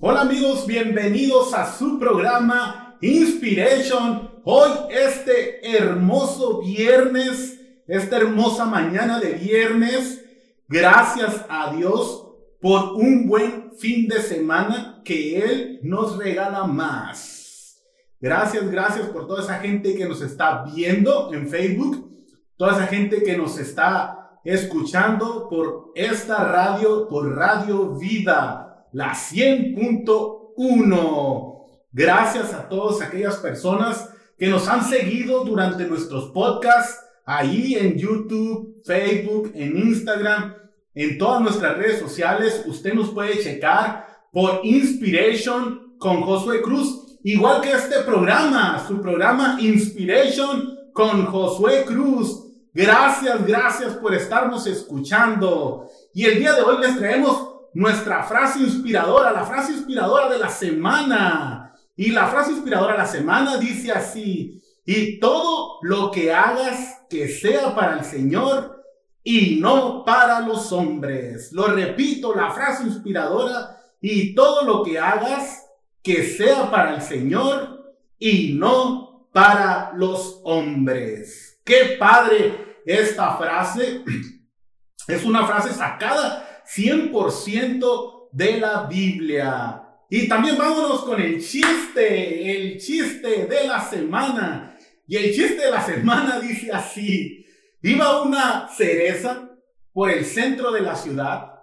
[0.00, 4.30] Hola amigos, bienvenidos a su programa Inspiration.
[4.44, 10.24] Hoy este hermoso viernes, esta hermosa mañana de viernes,
[10.68, 12.28] gracias a Dios
[12.60, 17.82] por un buen fin de semana que Él nos regala más.
[18.20, 22.08] Gracias, gracias por toda esa gente que nos está viendo en Facebook,
[22.56, 31.54] toda esa gente que nos está escuchando por esta radio, por Radio Vida la 100.1.
[31.92, 38.80] Gracias a todas aquellas personas que nos han seguido durante nuestros podcasts, ahí en YouTube,
[38.84, 40.54] Facebook, en Instagram,
[40.94, 42.62] en todas nuestras redes sociales.
[42.66, 49.58] Usted nos puede checar por Inspiration con Josué Cruz, igual que este programa, su programa
[49.60, 52.44] Inspiration con Josué Cruz.
[52.72, 55.88] Gracias, gracias por estarnos escuchando.
[56.14, 60.48] Y el día de hoy les traemos nuestra frase inspiradora, la frase inspiradora de la
[60.48, 61.74] semana.
[61.96, 67.28] Y la frase inspiradora de la semana dice así, y todo lo que hagas que
[67.28, 68.84] sea para el Señor
[69.22, 71.52] y no para los hombres.
[71.52, 75.66] Lo repito, la frase inspiradora, y todo lo que hagas
[76.02, 81.60] que sea para el Señor y no para los hombres.
[81.64, 84.04] Qué padre esta frase.
[85.08, 89.82] Es una frase sacada 100% de la Biblia.
[90.10, 94.78] Y también vámonos con el chiste, el chiste de la semana.
[95.06, 97.46] Y el chiste de la semana dice así.
[97.82, 99.48] Iba una cereza
[99.92, 101.58] por el centro de la ciudad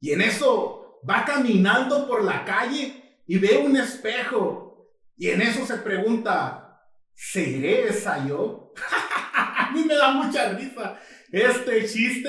[0.00, 5.64] y en eso va caminando por la calle y ve un espejo y en eso
[5.64, 6.82] se pregunta,
[7.14, 8.74] ¿seré esa yo?
[9.34, 10.98] A mí me da mucha risa
[11.32, 12.28] este chiste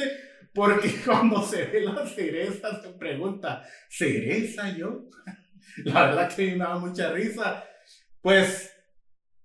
[0.55, 5.03] porque cuando se ve la cereza se pregunta, ¿cereza yo?
[5.83, 7.65] La verdad que me da mucha risa.
[8.21, 8.71] Pues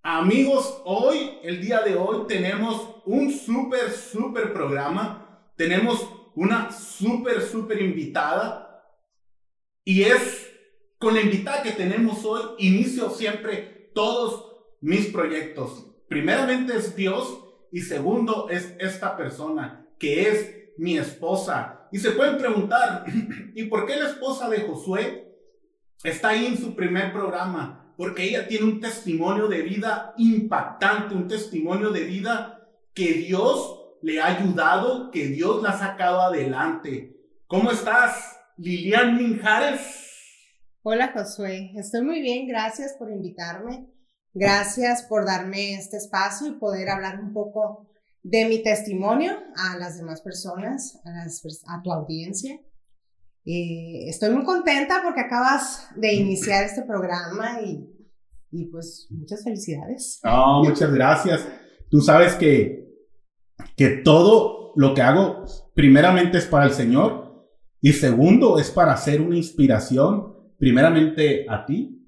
[0.02, 5.52] amigos, hoy, el día de hoy, tenemos un súper, súper programa.
[5.56, 8.84] Tenemos una súper, súper invitada.
[9.84, 10.48] Y es
[10.98, 15.86] con la invitada que tenemos hoy, inicio siempre todos mis proyectos.
[16.08, 17.40] Primeramente es Dios
[17.72, 21.88] y segundo es esta persona que es mi esposa.
[21.92, 23.04] Y se pueden preguntar,
[23.54, 25.34] ¿y por qué la esposa de Josué
[26.02, 27.94] está ahí en su primer programa?
[27.96, 34.20] Porque ella tiene un testimonio de vida impactante, un testimonio de vida que Dios le
[34.20, 37.16] ha ayudado, que Dios la ha sacado adelante.
[37.46, 40.08] ¿Cómo estás, Lilian Minjares?
[40.82, 43.86] Hola Josué, estoy muy bien, gracias por invitarme,
[44.32, 47.89] gracias por darme este espacio y poder hablar un poco
[48.22, 52.60] de mi testimonio a las demás personas, a, tu audiencia.
[53.44, 57.88] estoy muy contenta porque acabas de iniciar este programa y,
[58.50, 60.20] y pues muchas felicidades.
[60.24, 61.46] Oh, muchas gracias.
[61.90, 62.88] Tú sabes que,
[63.76, 65.44] que todo lo que hago
[65.74, 67.48] primeramente es para el Señor
[67.80, 72.06] y segundo es para hacer una inspiración primeramente a ti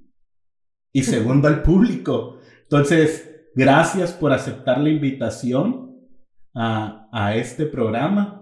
[0.93, 2.39] y segundo al público.
[2.65, 5.92] Entonces, gracias por aceptar la invitación
[6.55, 8.39] a, a este programa.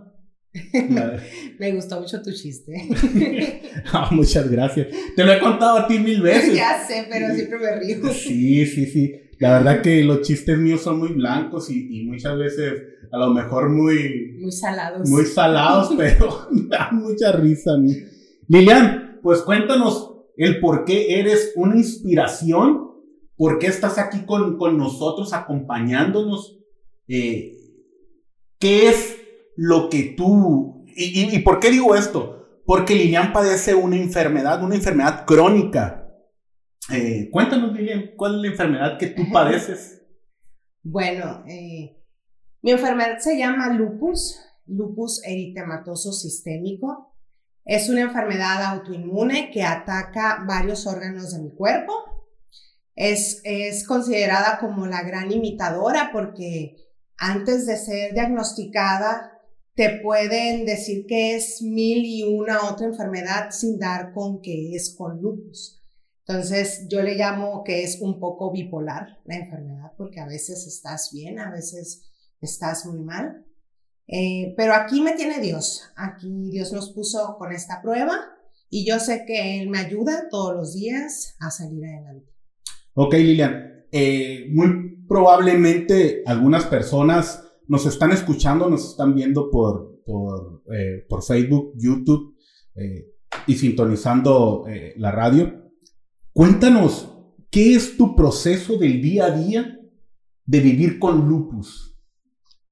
[1.59, 2.75] Me gustó mucho tu chiste.
[3.93, 4.89] Ah, muchas gracias.
[5.17, 6.55] Te lo he contado a ti mil veces.
[6.55, 8.13] ya sé, pero siempre me río.
[8.13, 9.15] Sí, sí, sí.
[9.39, 12.75] La verdad que los chistes míos son muy blancos y, y muchas veces
[13.11, 14.37] a lo mejor muy...
[14.39, 15.09] Muy salados.
[15.09, 17.95] Muy salados, pero da mucha risa a mí.
[18.49, 22.91] Lilian, pues cuéntanos el por qué eres una inspiración,
[23.37, 26.59] por qué estás aquí con, con nosotros acompañándonos.
[27.09, 27.57] Eh,
[28.61, 29.19] ¿Qué es
[29.57, 30.85] lo que tú...
[30.95, 32.61] Y, por qué digo esto?
[32.67, 36.07] Porque Lilian padece una enfermedad, una enfermedad crónica.
[36.93, 40.03] Eh, cuéntanos, Lilian, ¿cuál es la enfermedad que tú padeces?
[40.83, 42.05] Bueno, eh,
[42.61, 47.15] mi enfermedad se llama lupus, lupus eritematoso sistémico.
[47.65, 51.95] Es una enfermedad autoinmune que ataca varios órganos de mi cuerpo.
[52.95, 56.77] Es, es considerada como la gran imitadora porque
[57.21, 59.39] antes de ser diagnosticada,
[59.75, 64.95] te pueden decir que es mil y una otra enfermedad sin dar con que es
[64.97, 65.81] con lupus.
[66.27, 71.11] Entonces, yo le llamo que es un poco bipolar la enfermedad, porque a veces estás
[71.13, 73.45] bien, a veces estás muy mal.
[74.07, 78.19] Eh, pero aquí me tiene Dios, aquí Dios nos puso con esta prueba
[78.69, 82.33] y yo sé que Él me ayuda todos los días a salir adelante.
[82.95, 90.63] Ok, Lilian, eh, muy probablemente algunas personas nos están escuchando, nos están viendo por, por,
[90.73, 92.37] eh, por Facebook, YouTube.
[92.77, 93.07] Eh,
[93.49, 95.73] y sintonizando eh, la radio,
[96.33, 97.13] cuéntanos,
[97.51, 99.81] ¿qué es tu proceso del día a día
[100.47, 101.99] de vivir con lupus?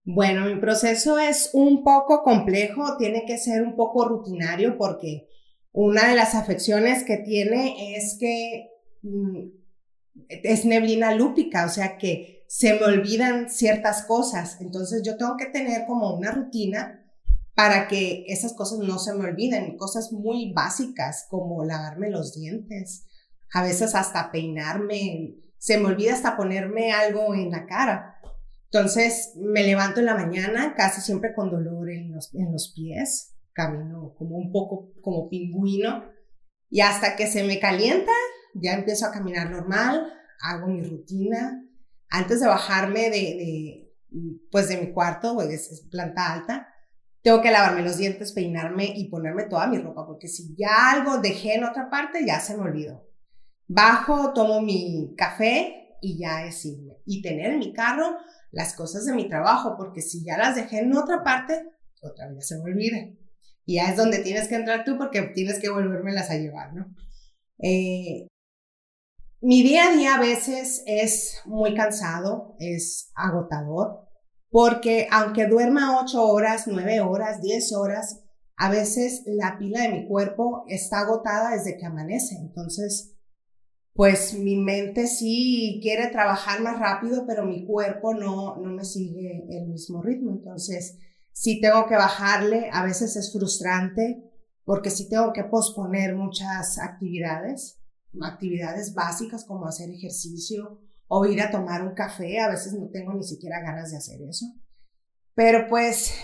[0.04, 5.26] Bueno, mi proceso es un poco complejo, tiene que ser un poco rutinario porque
[5.72, 8.68] una de las afecciones que tiene es que
[9.02, 9.57] mm,
[10.28, 14.58] es neblina lúpica, o sea que se me olvidan ciertas cosas.
[14.60, 17.04] Entonces yo tengo que tener como una rutina
[17.54, 23.06] para que esas cosas no se me olviden, cosas muy básicas como lavarme los dientes,
[23.52, 28.14] a veces hasta peinarme, se me olvida hasta ponerme algo en la cara.
[28.70, 33.34] Entonces me levanto en la mañana casi siempre con dolor en los, en los pies,
[33.52, 36.04] camino como un poco como pingüino
[36.70, 38.12] y hasta que se me calienta
[38.54, 41.64] ya empiezo a caminar normal, hago mi rutina.
[42.10, 43.92] Antes de bajarme de,
[44.50, 46.68] pues de mi cuarto, pues es planta alta,
[47.22, 51.18] tengo que lavarme los dientes, peinarme y ponerme toda mi ropa, porque si ya algo
[51.18, 53.06] dejé en otra parte, ya se me olvidó.
[53.66, 56.94] Bajo, tomo mi café y ya es irme.
[57.04, 58.16] Y tener en mi carro
[58.50, 61.68] las cosas de mi trabajo, porque si ya las dejé en otra parte,
[62.00, 62.96] otra vez se me olvida.
[63.66, 66.86] Y ya es donde tienes que entrar tú porque tienes que volvérmelas a llevar, ¿no?
[67.58, 68.26] Eh,
[69.40, 74.08] mi día a día a veces es muy cansado, es agotador,
[74.50, 78.24] porque aunque duerma 8 horas, 9 horas, 10 horas,
[78.56, 82.36] a veces la pila de mi cuerpo está agotada desde que amanece.
[82.40, 83.14] Entonces,
[83.94, 89.44] pues mi mente sí quiere trabajar más rápido, pero mi cuerpo no, no me sigue
[89.50, 90.32] el mismo ritmo.
[90.32, 90.98] Entonces,
[91.32, 94.24] si tengo que bajarle, a veces es frustrante
[94.64, 97.80] porque sí tengo que posponer muchas actividades,
[98.22, 103.14] actividades básicas como hacer ejercicio o ir a tomar un café, a veces no tengo
[103.14, 104.46] ni siquiera ganas de hacer eso.
[105.34, 106.14] Pero pues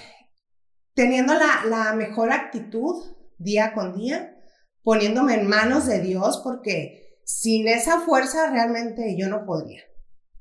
[0.94, 3.02] teniendo la, mejor actitud
[3.38, 4.36] día con día,
[4.82, 9.82] poniéndome en manos de Dios, porque sin esa fuerza realmente yo no podría,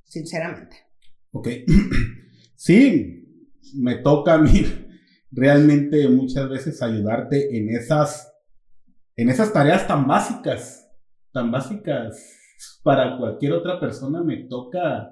[0.03, 0.75] sinceramente.
[1.31, 1.47] Ok,
[2.55, 4.65] sí, me toca a mí
[5.31, 8.33] realmente muchas veces ayudarte en esas,
[9.15, 10.82] en esas tareas tan básicas,
[11.33, 12.39] tan básicas
[12.83, 15.09] para cualquier otra persona me toca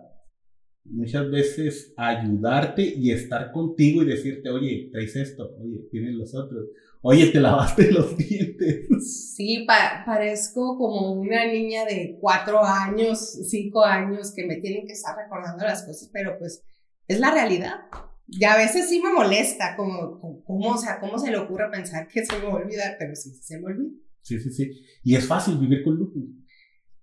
[0.86, 6.70] muchas veces ayudarte y estar contigo y decirte, oye, traes esto, oye, tienes los otros,
[7.02, 8.88] oye, te lavaste los dientes.
[9.36, 13.20] Sí, parezco como una niña de cuatro años,
[13.50, 16.64] cinco años que me tienen que estar recordando las cosas, pero pues
[17.08, 17.82] es la realidad.
[18.28, 22.08] Y a veces sí me molesta, como, como, o sea, cómo se le ocurre pensar
[22.08, 23.92] que se me va olvidar, pero sí, se me olvida.
[24.22, 24.72] Sí, sí, sí.
[25.04, 26.24] Y es fácil vivir con lupus.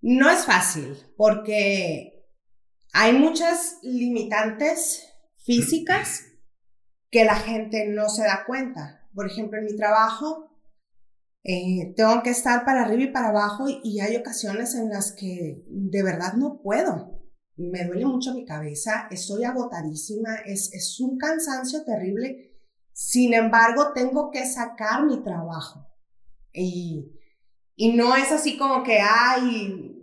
[0.01, 2.25] No es fácil porque
[2.93, 5.09] hay muchas limitantes
[5.45, 6.25] físicas
[7.11, 9.09] que la gente no se da cuenta.
[9.15, 10.49] Por ejemplo, en mi trabajo
[11.43, 15.65] eh, tengo que estar para arriba y para abajo y hay ocasiones en las que
[15.67, 17.19] de verdad no puedo.
[17.57, 22.55] Me duele mucho mi cabeza, estoy agotadísima, es, es un cansancio terrible.
[22.93, 25.88] Sin embargo, tengo que sacar mi trabajo.
[26.59, 27.19] Y
[27.81, 29.95] y no es así como que, ay,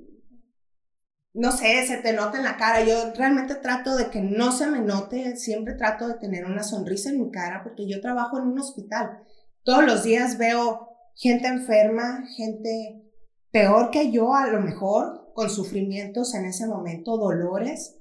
[1.34, 2.82] no sé, se te nota en la cara.
[2.86, 7.10] Yo realmente trato de que no se me note, siempre trato de tener una sonrisa
[7.10, 9.20] en mi cara porque yo trabajo en un hospital.
[9.64, 13.04] Todos los días veo gente enferma, gente
[13.52, 18.00] peor que yo a lo mejor, con sufrimientos en ese momento, dolores.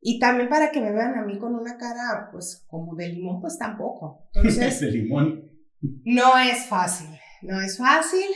[0.00, 3.42] Y también para que me vean a mí con una cara, pues como de limón,
[3.42, 4.30] pues tampoco.
[4.32, 5.44] Entonces, de limón.
[6.06, 7.08] No es fácil,
[7.42, 8.26] no es fácil.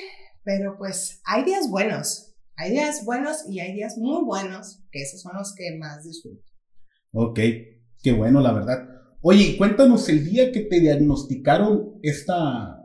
[0.44, 5.22] Pero pues hay días buenos, hay días buenos y hay días muy buenos, que esos
[5.22, 6.44] son los que más disfruto.
[7.12, 7.40] Ok,
[8.02, 8.86] qué bueno, la verdad.
[9.22, 12.78] Oye, cuéntanos el día que te diagnosticaron esta,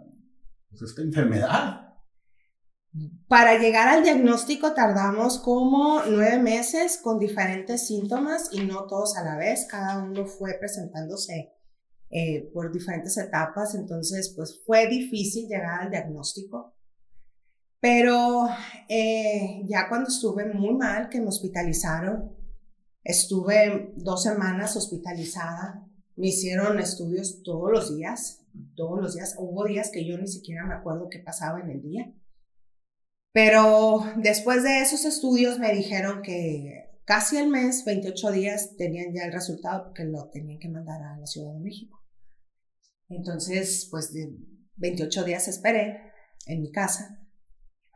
[0.69, 1.89] pues, esta enfermedad.
[3.27, 9.23] Para llegar al diagnóstico tardamos como nueve meses con diferentes síntomas y no todos a
[9.23, 11.51] la vez, cada uno fue presentándose
[12.11, 16.73] eh, por diferentes etapas, entonces pues fue difícil llegar al diagnóstico.
[17.79, 18.49] Pero
[18.89, 22.35] eh, ya cuando estuve muy mal, que me hospitalizaron,
[23.03, 25.85] estuve dos semanas hospitalizada,
[26.15, 28.41] me hicieron estudios todos los días,
[28.75, 29.35] todos los días.
[29.37, 32.13] Hubo días que yo ni siquiera me acuerdo qué pasaba en el día.
[33.31, 39.25] Pero después de esos estudios me dijeron que casi al mes, 28 días, tenían ya
[39.25, 41.98] el resultado porque lo tenían que mandar a la Ciudad de México.
[43.09, 44.35] Entonces, pues de
[44.77, 46.11] 28 días esperé
[46.45, 47.19] en mi casa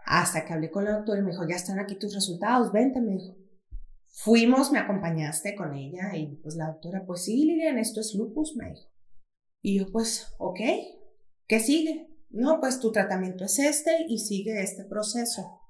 [0.05, 3.00] hasta que hablé con la doctora y me dijo, ya están aquí tus resultados, vente,
[3.00, 3.38] me dijo.
[4.15, 8.55] Fuimos, me acompañaste con ella y pues la doctora, pues sí, Lilian, esto es lupus,
[8.58, 8.89] me dijo.
[9.62, 10.60] Y yo, pues, ok,
[11.48, 12.13] ¿qué sigue?
[12.34, 15.62] no, pues tu tratamiento es este y sigue este proceso.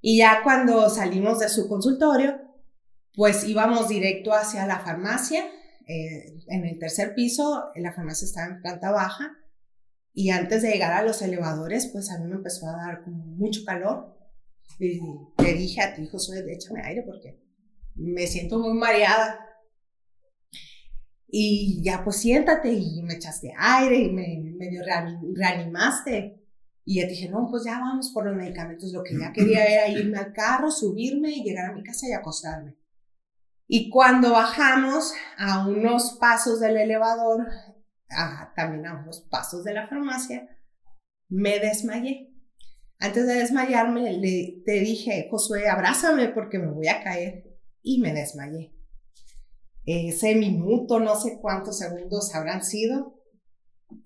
[0.00, 2.38] Y ya cuando salimos de su consultorio,
[3.14, 5.46] pues íbamos directo hacia la farmacia.
[5.86, 9.36] Eh, en el tercer piso, la farmacia estaba en planta baja.
[10.12, 13.64] Y antes de llegar a los elevadores, pues a mí me empezó a dar mucho
[13.64, 14.16] calor.
[14.78, 15.00] Y
[15.42, 17.40] le dije a ti, Josué, échame aire porque
[17.94, 19.40] me siento muy mareada.
[21.26, 24.82] Y ya pues siéntate y me echaste aire y me medio
[25.34, 26.40] reanimaste.
[26.84, 28.92] Y ya dije, no, pues ya vamos por los medicamentos.
[28.92, 32.12] Lo que ya quería era irme al carro, subirme y llegar a mi casa y
[32.12, 32.76] acostarme.
[33.66, 37.46] Y cuando bajamos a unos pasos del elevador,
[38.54, 40.48] también a unos pasos de la farmacia,
[41.28, 42.30] me desmayé.
[42.98, 47.44] Antes de desmayarme, le, te dije, Josué, abrázame porque me voy a caer.
[47.82, 48.74] Y me desmayé.
[49.84, 53.20] Ese minuto, no sé cuántos segundos habrán sido,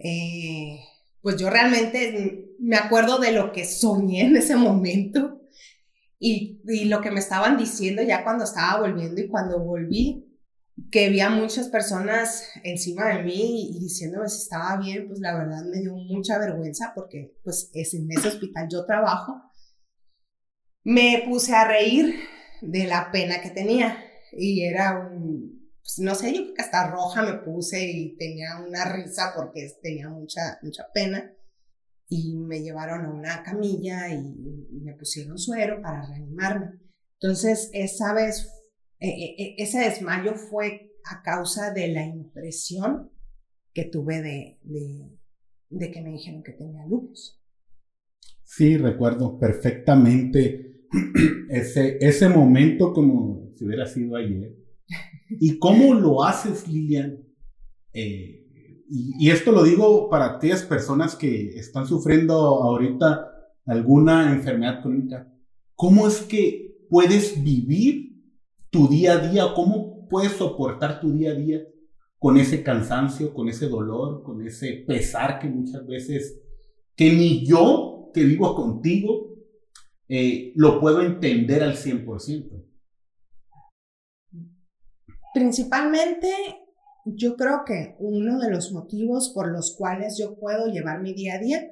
[0.00, 0.80] eh,
[1.20, 5.37] pues yo realmente me acuerdo de lo que soñé en ese momento
[6.18, 10.24] y, lo que me estaban diciendo ya cuando estaba volviendo y cuando volví,
[10.90, 15.64] que había muchas personas encima de mí y diciéndome si estaba bien, pues la verdad
[15.64, 19.42] me dio mucha vergüenza porque pues es en ese hospital yo trabajo.
[20.84, 22.14] Me puse a reír
[22.62, 26.90] de la pena que tenía y era un, pues, no sé, yo creo que hasta
[26.90, 31.32] roja me puse y tenía una risa porque tenía mucha, mucha pena
[32.08, 36.78] y me llevaron a una camilla y me pusieron suero para reanimarme.
[37.20, 38.48] Entonces, esa vez,
[39.00, 43.10] e, e, e, ese desmayo fue a causa de la impresión
[43.72, 44.58] que tuve de,
[45.70, 47.40] de, que me dijeron que tenía lupus.
[48.44, 50.86] Sí, recuerdo perfectamente
[51.50, 54.56] ese, ese momento como si hubiera sido ayer.
[55.28, 57.18] ¿Y cómo lo haces, Lilian?
[57.92, 58.47] Eh,
[58.90, 63.30] y, esto lo digo para aquellas personas que están sufriendo ahorita
[63.66, 65.30] alguna enfermedad crónica.
[65.74, 68.16] ¿Cómo es que puedes vivir
[68.70, 69.44] tu día a día?
[69.54, 71.60] ¿Cómo puedes soportar tu día a día
[72.18, 76.40] con ese cansancio, con ese dolor, con ese pesar que muchas veces,
[76.96, 79.34] que ni yo que vivo contigo,
[80.08, 82.64] eh, lo puedo entender al 100%?
[85.34, 86.28] Principalmente
[87.16, 91.34] yo creo que uno de los motivos por los cuales yo puedo llevar mi día
[91.34, 91.70] a día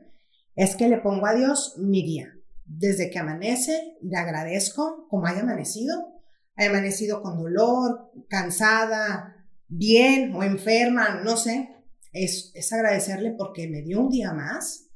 [0.55, 2.33] es que le pongo a Dios mi día.
[2.65, 6.15] Desde que amanece, le agradezco como haya amanecido.
[6.57, 11.69] Haya amanecido con dolor, cansada, bien o enferma, no sé.
[12.13, 14.89] Es, es agradecerle porque me dio un día más,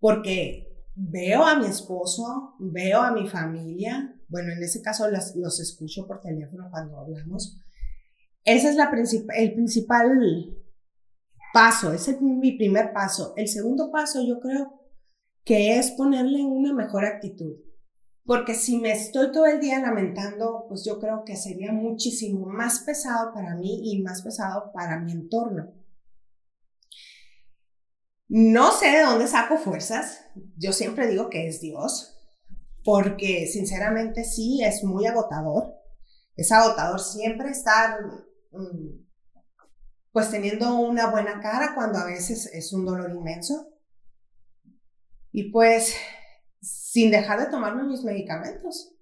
[0.00, 4.16] porque veo a mi esposo, veo a mi familia.
[4.28, 7.60] Bueno, en ese caso los escucho por teléfono cuando hablamos
[8.44, 8.90] ese es la
[9.36, 10.54] el principal
[11.52, 13.32] paso, ese es mi primer paso.
[13.36, 14.80] El segundo paso yo creo
[15.44, 17.56] que es ponerle una mejor actitud.
[18.26, 22.80] Porque si me estoy todo el día lamentando, pues yo creo que sería muchísimo más
[22.80, 25.74] pesado para mí y más pesado para mi entorno.
[28.28, 30.24] No sé de dónde saco fuerzas.
[30.56, 32.18] Yo siempre digo que es Dios,
[32.82, 35.74] porque sinceramente sí es muy agotador.
[36.34, 37.98] Es agotador siempre estar
[40.12, 43.68] pues teniendo una buena cara cuando a veces es un dolor inmenso.
[45.32, 45.96] Y pues
[46.60, 48.94] sin dejar de tomarme mis medicamentos.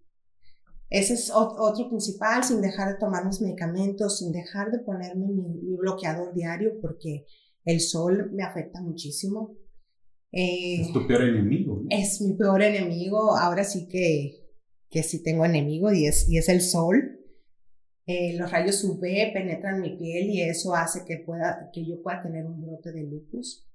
[0.89, 5.77] Ese es otro principal, sin dejar de tomar mis medicamentos, sin dejar de ponerme mi,
[5.77, 7.27] bloqueador diario porque
[7.65, 9.57] el sol me afecta muchísimo.
[10.33, 11.83] Eh, es tu peor enemigo.
[11.89, 13.37] Es mi peor enemigo.
[13.37, 14.51] Ahora sí que,
[14.91, 17.22] que sí tengo enemigo y es, y es el sol.
[18.05, 22.21] Eh, los rayos UV penetran mi piel y eso hace que, pueda, que yo pueda
[22.21, 23.69] tener un brote de lupus.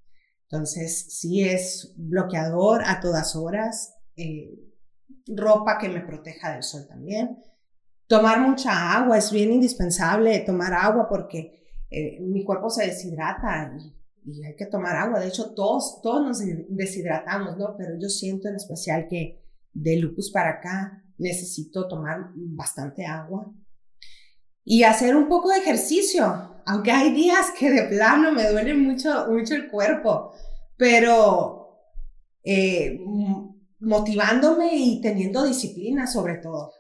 [0.44, 4.54] Entonces, sí es bloqueador a todas horas, eh,
[5.28, 7.38] ropa que me proteja del sol también.
[8.08, 14.32] Tomar mucha agua, es bien indispensable tomar agua porque eh, mi cuerpo se deshidrata y,
[14.32, 15.20] y, hay que tomar agua.
[15.20, 17.76] De hecho, todos, todos nos deshidratamos, ¿no?
[17.78, 19.42] Pero yo siento en especial que
[19.74, 23.54] de lupus para acá necesito tomar bastante agua
[24.70, 26.26] y hacer un poco de ejercicio,
[26.66, 30.34] aunque hay días que de plano me duele mucho, mucho el cuerpo,
[30.76, 31.80] pero
[32.44, 33.00] eh,
[33.80, 36.74] motivándome y teniendo disciplina sobre todo.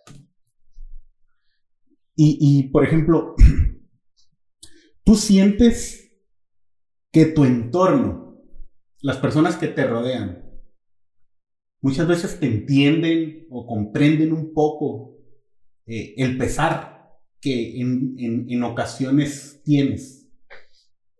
[2.13, 3.35] Y, y, por ejemplo,
[5.05, 6.11] tú sientes
[7.09, 8.43] que tu entorno,
[8.99, 10.43] las personas que te rodean,
[11.79, 15.15] muchas veces te entienden o comprenden un poco
[15.85, 16.96] eh, el pesar
[17.41, 20.27] que en, en, ocasiones tienes?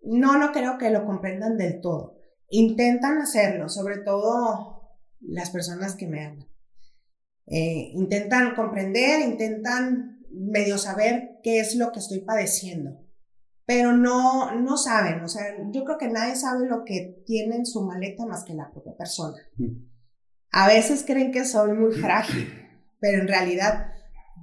[0.03, 2.17] No, no creo que lo comprendan del todo.
[2.49, 6.47] intentan hacerlo, sobre todo las personas que me aman.
[7.45, 12.99] Eh, intentan comprender, intentan medio saber qué es lo que estoy padeciendo,
[13.65, 17.65] pero no, no saben, o sea, yo creo que nadie sabe lo que tiene en
[17.65, 19.37] su maleta más que la propia persona.
[20.51, 22.47] A veces creen que soy muy frágil,
[22.99, 23.93] pero en realidad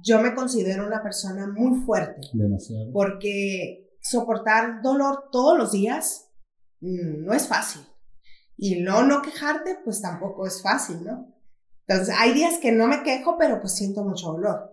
[0.05, 2.21] yo me considero una persona muy fuerte.
[2.33, 2.91] Demasiado.
[2.93, 6.29] Porque soportar dolor todos los días
[6.79, 7.81] mm, no es fácil.
[8.55, 11.33] Y no, no quejarte, pues tampoco es fácil, ¿no?
[11.87, 14.71] Entonces, hay días que no me quejo, pero pues siento mucho dolor.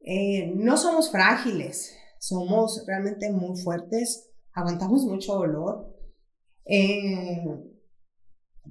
[0.00, 5.96] Eh, no somos frágiles, somos realmente muy fuertes, aguantamos mucho dolor.
[6.66, 7.44] Eh,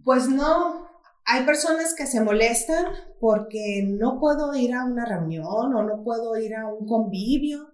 [0.03, 0.87] pues no,
[1.29, 2.85] hay personas que se molestan
[3.19, 7.73] porque no puedo ir a una reunión o no puedo ir a un convivio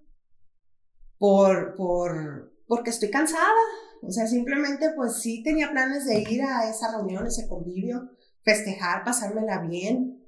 [1.19, 3.53] por, por, porque estoy cansada.
[4.01, 8.09] O sea, simplemente pues sí tenía planes de ir a esa reunión, ese convivio,
[8.43, 10.27] festejar, pasármela bien,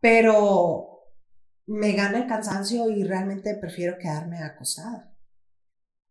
[0.00, 1.10] pero
[1.66, 5.14] me gana el cansancio y realmente prefiero quedarme acostada.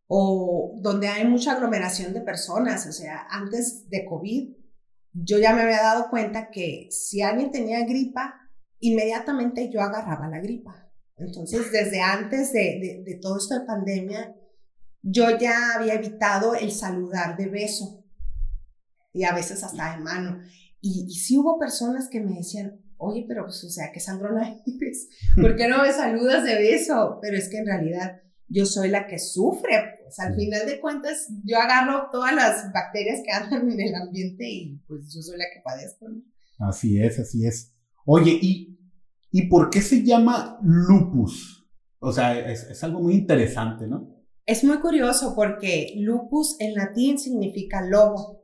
[0.06, 4.61] O donde hay mucha aglomeración de personas, o sea, antes de COVID,
[5.14, 8.36] yo ya me había dado cuenta que si alguien tenía gripa,
[8.80, 10.90] inmediatamente yo agarraba la gripa.
[11.18, 14.36] Entonces, desde antes de, de, todo esto de pandemia,
[15.04, 18.04] yo ya había evitado el saludar de beso
[19.14, 20.40] y a veces hasta de mano.
[20.80, 24.56] Y, y sí hubo personas que me decían, oye, pero pues, o sea, que sangrona
[24.66, 27.20] eres, ¿por qué no me saludas de beso?
[27.22, 31.30] Pero es que en realidad yo soy la que sufre, pues al final de cuentas
[31.46, 35.46] yo agarro todas las bacterias que andan en el ambiente y pues yo soy la
[35.54, 36.08] que padezco.
[36.60, 37.74] Así es, así es.
[38.06, 38.78] Oye, ¿y,
[39.32, 41.66] ¿y por qué se llama lupus?
[42.00, 44.22] O sea, es, es algo muy interesante, ¿no?
[44.46, 48.44] Es muy curioso porque lupus en latín significa lobo.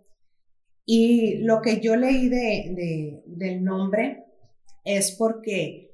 [0.85, 4.23] Y lo que yo leí de, de, del nombre
[4.85, 5.86] es porque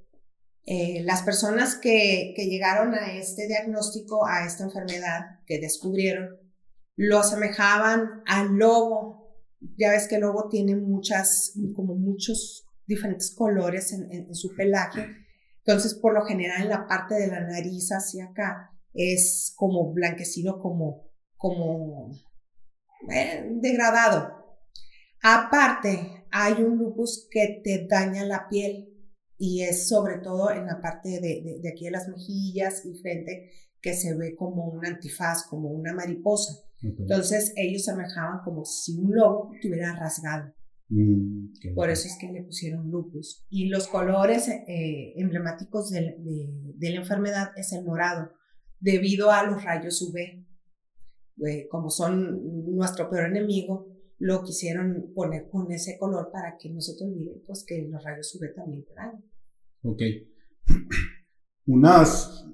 [0.66, 6.38] eh, las personas que, que, llegaron a este diagnóstico, a esta enfermedad que descubrieron,
[6.96, 9.44] lo asemejaban al lobo.
[9.78, 15.08] Ya ves que el lobo tiene muchas, como muchos diferentes colores en, su pelaje.
[15.66, 20.60] Entonces, por lo general, en la parte de la nariz hacia acá es como blanquecino,
[20.60, 22.12] como, como
[23.14, 24.60] eh, degradado.
[25.22, 28.93] Aparte, hay un lupus que te daña la piel
[29.46, 33.52] y es sobre todo en la parte de, de, aquí de las mejillas y frente
[33.82, 36.64] que se ve como un antifaz, como una mariposa.
[36.82, 40.54] Entonces ellos semejaban como si un lobo tuviera rasgado.
[40.88, 43.46] Mm, Por eso es que le pusieron lupus.
[43.50, 46.16] Y los colores eh, emblemáticos de,
[46.78, 48.32] de, la enfermedad es el morado,
[48.80, 50.46] debido a los rayos UV.
[51.46, 56.80] Eh, como son nuestro peor enemigo, lo quisieron poner con ese color para que no
[56.80, 59.33] se te olvide pues, que los rayos UV también te dan.
[59.84, 60.02] Ok.
[61.66, 62.46] Unas,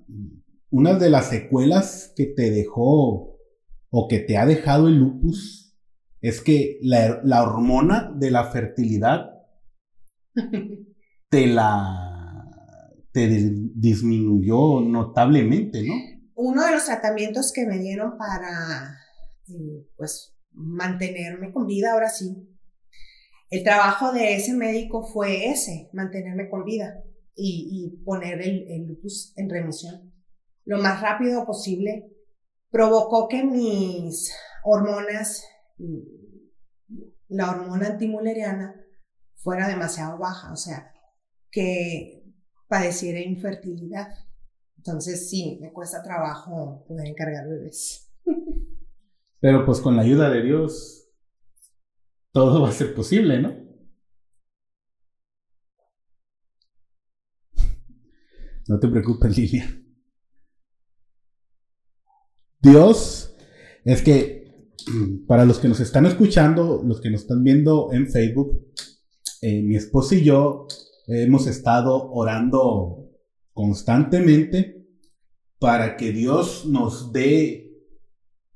[0.71, 3.37] unas de las secuelas que te dejó
[3.91, 5.77] o que te ha dejado el lupus
[6.21, 9.29] es que la, la hormona de la fertilidad
[11.29, 12.05] te la
[13.11, 15.93] te disminuyó notablemente, ¿no?
[16.35, 18.95] Uno de los tratamientos que me dieron para
[19.47, 22.47] eh, pues mantenerme con vida, ahora sí.
[23.49, 27.03] El trabajo de ese médico fue ese, mantenerme con vida
[27.41, 30.09] y, poner el, lupus en remisión
[30.69, 32.15] lo más rápido posible.
[32.69, 34.31] Provocó que mis
[34.63, 35.43] hormonas,
[37.27, 38.75] la hormona antimuleriana,
[39.35, 40.91] fuera demasiado baja, o sea,
[41.49, 42.23] que
[42.67, 44.09] padeciera infertilidad.
[44.77, 48.13] Entonces sí, me cuesta trabajo poder encargar bebés.
[49.39, 51.09] Pero pues con la ayuda de Dios,
[52.31, 53.58] todo va a ser posible, ¿no?
[58.69, 59.83] No te preocupes, Lilia.
[62.61, 63.35] Dios,
[63.83, 64.73] es que
[65.27, 68.67] para los que nos están escuchando, los que nos están viendo en Facebook,
[69.41, 70.67] eh, mi esposo y yo
[71.07, 73.09] hemos estado orando
[73.53, 74.87] constantemente
[75.57, 77.65] para que Dios nos dé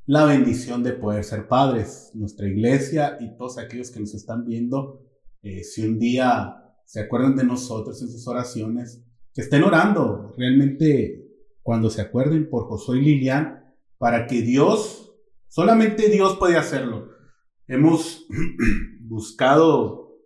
[0.05, 2.11] la bendición de poder ser padres.
[2.13, 5.01] Nuestra iglesia y todos aquellos que nos están viendo,
[5.41, 9.03] eh, si un día se acuerdan de nosotros en sus oraciones,
[9.41, 11.23] estén orando realmente
[11.61, 15.15] cuando se acuerden por Josué y Lilian, para que Dios,
[15.47, 17.09] solamente Dios puede hacerlo.
[17.67, 18.27] Hemos
[19.01, 20.19] buscado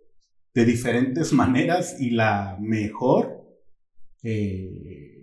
[0.52, 3.46] de diferentes maneras y la mejor
[4.24, 5.22] eh,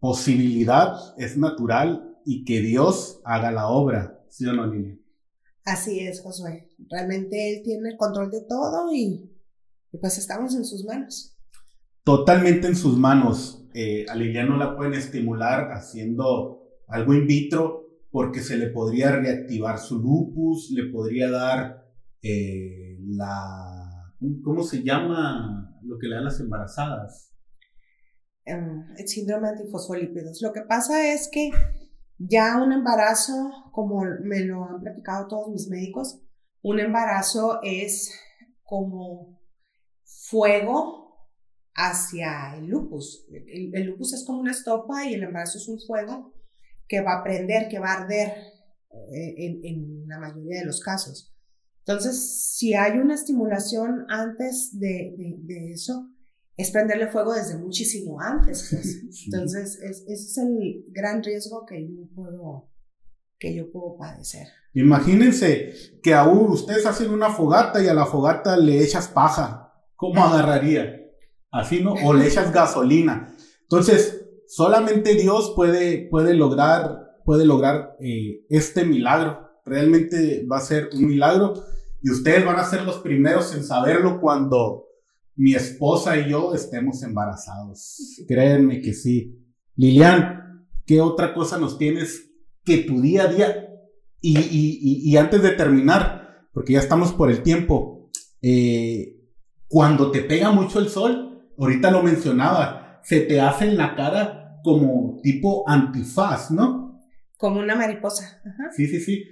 [0.00, 5.00] posibilidad es natural y que Dios haga la obra, ¿sí o no, Lilian?
[5.64, 6.68] Así es, Josué.
[6.90, 9.30] Realmente él tiene el control de todo y,
[10.00, 11.31] pues estamos en sus manos.
[12.04, 13.68] Totalmente en sus manos.
[13.74, 19.78] Eh, a Liliana la pueden estimular haciendo algo in vitro porque se le podría reactivar
[19.78, 21.86] su lupus, le podría dar
[22.20, 24.12] eh, la...
[24.44, 27.32] ¿Cómo se llama lo que le dan las embarazadas?
[28.44, 30.42] Em, el síndrome antifosfolípidos.
[30.42, 31.50] Lo que pasa es que
[32.18, 33.32] ya un embarazo,
[33.72, 36.20] como me lo han platicado todos mis médicos,
[36.62, 38.12] un embarazo es
[38.62, 39.40] como
[40.04, 41.01] fuego
[41.74, 43.26] hacia el lupus.
[43.30, 46.34] El, lupus es como una estopa y el embarazo es un fuego
[46.86, 48.28] que va a prender, que va a arder
[49.12, 51.34] eh, en, la mayoría de los casos.
[51.86, 56.12] Entonces, si hay una estimulación antes de eso,
[56.56, 58.68] es prenderle fuego desde muchísimo antes.
[58.70, 59.24] Pues.
[59.26, 62.70] Entonces, ese es el gran riesgo que yo puedo,
[63.38, 64.46] que yo puedo padecer.
[64.74, 69.72] Imagínense que aún ustedes hacen una fogata y a la fogata le echas paja.
[69.96, 71.01] ¿Cómo agarraría?
[71.52, 71.92] Así, ¿no?
[71.92, 73.36] O le echas gasolina.
[73.60, 79.50] Entonces, solamente Dios puede, puede lograr, puede lograr eh, este milagro.
[79.64, 81.54] Realmente va a ser un milagro
[82.02, 84.86] y ustedes van a ser los primeros en saberlo cuando
[85.36, 88.22] mi esposa y yo estemos embarazados.
[88.26, 89.38] Créanme que sí.
[89.76, 92.30] Lilian, ¿qué otra cosa nos tienes
[92.64, 93.68] que tu día a día?
[94.20, 98.10] Y, antes de terminar, porque ya estamos por el tiempo,
[98.40, 99.20] eh,
[99.68, 104.60] cuando te pega mucho el sol, ahorita lo mencionaba, se te hace en la cara
[104.62, 107.00] como tipo antifaz, ¿no?
[107.36, 108.42] Como una mariposa.
[108.76, 109.24] Sí, sí, sí.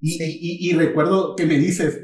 [0.00, 2.00] Y, y recuerdo que me dices,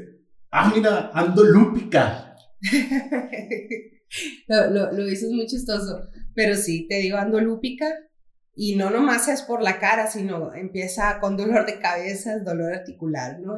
[0.51, 2.35] ah, mira, ando lúpica.
[4.47, 7.87] lo, lo, lo dices muy chistoso, pero sí, te digo, ando lúpica
[8.55, 13.39] y no nomás es por la cara, sino empieza con dolor de cabeza, dolor articular,
[13.41, 13.57] ¿no?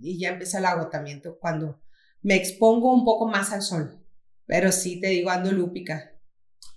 [0.00, 1.82] Y ya empieza el agotamiento cuando
[2.22, 4.02] me expongo un poco más al sol.
[4.48, 6.10] Pero sí, te digo, ando lúpica.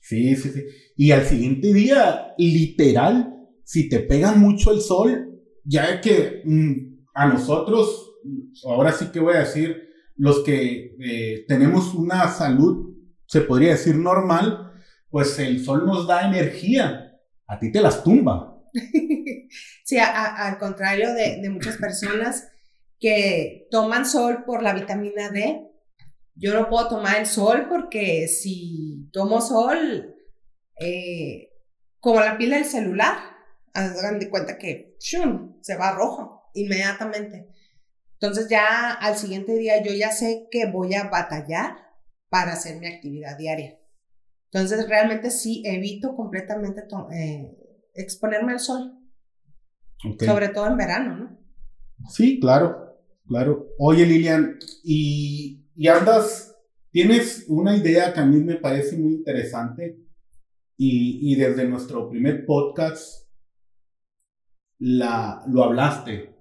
[0.02, 0.64] Sí, sí, sí.
[0.98, 7.28] Y al siguiente día, literal, si te pega mucho el sol, ya que mm, a
[7.28, 8.18] nosotros,
[8.66, 12.94] ahora sí que voy a decir, los que eh, tenemos una salud,
[13.26, 14.74] se podría decir normal,
[15.10, 18.62] pues el sol nos da energía, a ti te las tumba.
[19.84, 22.48] sí, al contrario de, muchas personas
[23.00, 25.71] que toman sol por la vitamina D,
[26.42, 30.16] yo no puedo tomar el sol porque si tomo sol,
[30.80, 31.50] eh,
[32.00, 33.16] como la pila del celular,
[33.74, 37.48] hagan de cuenta que se va rojo inmediatamente.
[38.14, 41.78] Entonces ya al siguiente día yo ya sé que voy a batallar
[42.30, 43.80] para hacer mi actividad diaria.
[44.52, 47.56] Entonces realmente sí evito completamente eh,
[47.94, 48.98] exponerme al sol.
[50.20, 51.40] Sobre todo en verano, ¿no?
[52.10, 53.68] Sí, claro, claro.
[53.78, 56.56] Oye Lilian, y, andas,
[56.92, 59.98] tienes una idea que a mí me parece muy interesante
[60.78, 63.30] y, y desde nuestro primer podcast
[64.80, 66.36] la, lo hablaste,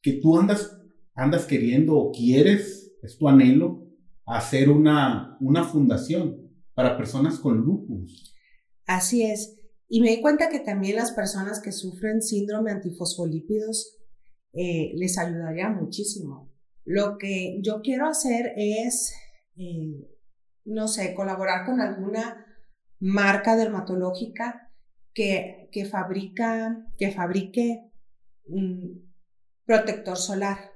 [0.00, 0.78] que tú andas
[1.14, 3.88] andas queriendo o quieres, es tu anhelo,
[4.26, 8.34] hacer una, una fundación para personas con lupus.
[8.86, 9.58] Así es.
[9.88, 13.98] Y me di cuenta que también las personas que sufren síndrome antifosfolípidos
[14.54, 16.51] eh, les ayudaría muchísimo.
[16.84, 19.14] Lo que yo quiero hacer es,
[19.56, 20.08] eh,
[20.64, 22.46] no sé, colaborar con alguna
[22.98, 24.70] marca dermatológica
[25.14, 27.90] que, que, fabrica, que fabrique
[28.44, 29.12] un
[29.64, 30.72] protector solar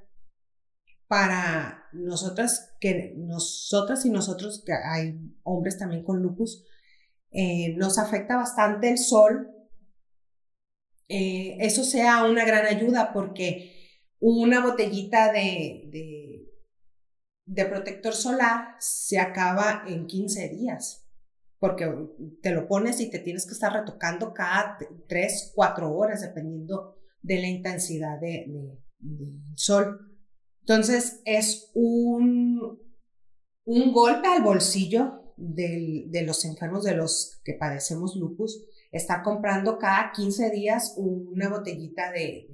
[1.07, 6.65] para nosotras, que nosotras y nosotros, que hay hombres también con lupus,
[7.31, 9.51] eh, nos afecta bastante el sol,
[11.09, 13.86] eh, eso sea una gran ayuda porque
[14.21, 16.49] una botellita de,
[17.45, 21.07] de, protector solar se acaba en 15 días,
[21.59, 21.87] porque
[22.43, 27.41] te lo pones y te tienes que estar retocando cada 3, 4 horas, dependiendo de
[27.41, 30.19] la intensidad del de, sol.
[30.61, 32.81] Entonces es un,
[33.65, 40.13] un golpe al bolsillo de los enfermos, de los que padecemos lupus, estar comprando cada
[40.13, 42.49] 15 días una botellita de,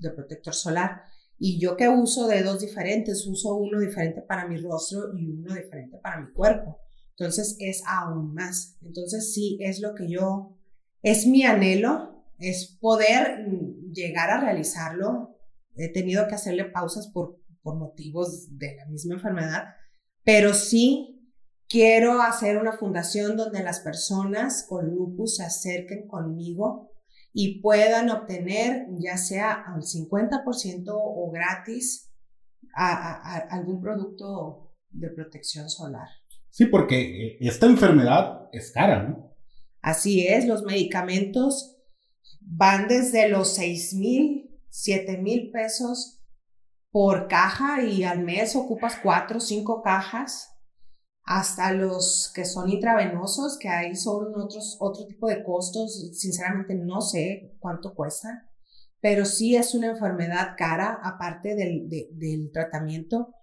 [0.00, 1.02] de protector solar.
[1.38, 5.54] Y yo que uso de dos diferentes, uso uno diferente para mi rostro y uno
[5.54, 6.78] diferente para mi cuerpo.
[7.10, 8.76] Entonces es aún más.
[8.82, 10.56] Entonces sí, es lo que yo,
[11.02, 13.46] es mi anhelo, es poder
[13.92, 15.38] llegar a realizarlo.
[15.76, 19.64] He tenido que hacerle pausas por por motivos de la misma enfermedad,
[20.24, 21.34] pero sí
[21.68, 26.89] quiero hacer una fundación donde las personas con lupus se acerquen conmigo
[27.32, 32.12] y puedan obtener ya sea al 50% o gratis
[32.74, 36.08] a, algún producto de protección solar.
[36.50, 39.34] Sí, porque eh, esta enfermedad es cara, ¿no?
[39.80, 41.78] Así es, los medicamentos
[42.40, 46.22] van desde los 6 mil, 7 mil pesos
[46.90, 50.59] por caja y al mes ocupas 4 o 5 cajas
[51.24, 56.10] hasta los que son intravenosos, que ahí son otros, otro tipo de costos.
[56.12, 58.50] Sinceramente no sé cuánto cuesta,
[59.00, 63.34] pero sí es una enfermedad cara, aparte del, del tratamiento.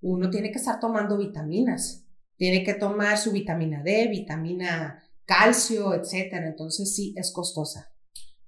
[0.00, 6.48] Uno tiene que estar tomando vitaminas, tiene que tomar su vitamina D, vitamina calcio, etcétera.
[6.48, 7.92] Entonces sí es costosa.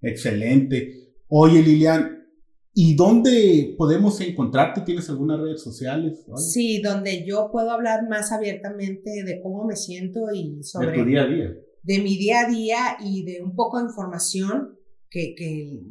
[0.01, 1.15] Excelente.
[1.29, 2.24] Oye, Lilian,
[2.77, 4.81] ¿Y dónde podemos encontrarte?
[4.81, 6.27] ¿Tienes algunas redes sociales?
[6.35, 10.91] Sí, donde yo puedo hablar más abiertamente de cómo me siento y sobre...
[10.91, 11.55] De tu día a día.
[11.85, 14.77] De mi día a día y de un poco de información
[15.09, 15.83] que, que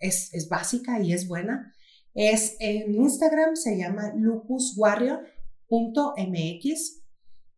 [0.00, 1.72] es, es, básica y es buena.
[2.12, 7.02] Es en Instagram, se llama lupuswarrior.mx.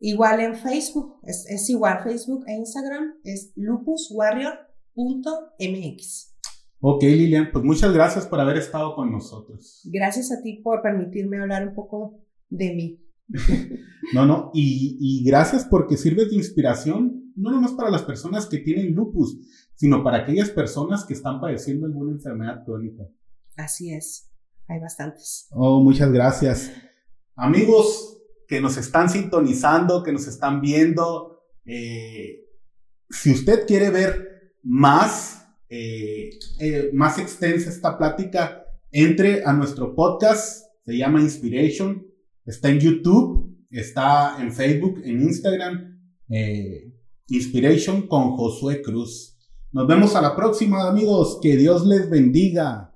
[0.00, 6.33] Igual en Facebook, es, es igual Facebook e Instagram, es lupuswarrior.mx.
[6.80, 9.80] Ok, Lilian, pues muchas gracias por haber estado con nosotros.
[9.84, 13.00] Gracias a ti por permitirme hablar un poco de mí.
[14.12, 18.94] no, no, y, gracias porque sirves de inspiración, no nomás para las personas que tienen
[18.94, 19.38] lupus,
[19.74, 23.04] sino para aquellas personas que están padeciendo alguna enfermedad crónica.
[23.56, 24.30] Así es,
[24.68, 25.48] hay bastantes.
[25.52, 26.70] Oh, muchas gracias.
[27.34, 32.44] Amigos que nos están sintonizando, que nos están viendo, eh,
[33.08, 40.66] si usted quiere ver más eh, eh, más extensa esta plática, entre a nuestro podcast,
[40.84, 42.06] se llama Inspiration,
[42.46, 45.98] está en YouTube, está en Facebook, en Instagram,
[46.30, 46.92] eh,
[47.28, 49.36] Inspiration con Josué Cruz.
[49.72, 51.40] Nos vemos a la próxima, amigos.
[51.42, 52.93] Que Dios les bendiga.